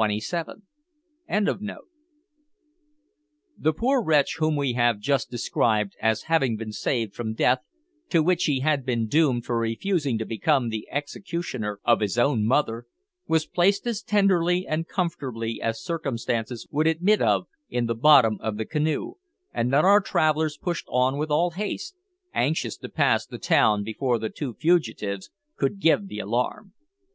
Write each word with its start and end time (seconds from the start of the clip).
The 0.00 1.82
poor 3.76 4.02
wretch 4.02 4.36
whom 4.38 4.56
we 4.56 4.72
have 4.72 4.98
just 4.98 5.30
described 5.30 5.92
as 6.00 6.22
having 6.22 6.56
been 6.56 6.72
saved 6.72 7.14
from 7.14 7.34
death, 7.34 7.58
to 8.08 8.22
which 8.22 8.44
he 8.44 8.60
had 8.60 8.86
been 8.86 9.08
doomed 9.08 9.44
for 9.44 9.58
refusing 9.58 10.16
to 10.16 10.24
become 10.24 10.70
the 10.70 10.88
executioner 10.90 11.80
of 11.84 12.00
his 12.00 12.16
own 12.16 12.46
mother, 12.46 12.86
was 13.28 13.44
placed 13.44 13.86
as 13.86 14.00
tenderly 14.02 14.66
and 14.66 14.88
comfortably 14.88 15.60
as 15.60 15.84
circumstances 15.84 16.66
would 16.70 16.86
admit 16.86 17.20
of 17.20 17.46
in 17.68 17.84
the 17.84 17.94
bottom 17.94 18.38
of 18.40 18.56
the 18.56 18.64
canoe, 18.64 19.16
and 19.52 19.70
then 19.70 19.84
our 19.84 20.00
travellers 20.00 20.56
pushed 20.56 20.86
on 20.88 21.18
with 21.18 21.30
all 21.30 21.50
haste 21.50 21.94
anxious 22.32 22.78
to 22.78 22.88
pass 22.88 23.26
the 23.26 23.36
town 23.36 23.84
before 23.84 24.18
the 24.18 24.30
two 24.30 24.54
fugitives 24.54 25.28
could 25.58 25.78
give 25.78 26.08
the 26.08 26.20
alarm. 26.20 26.72